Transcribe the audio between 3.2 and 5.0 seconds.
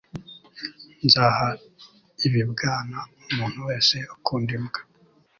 umuntu wese ukunda imbwa.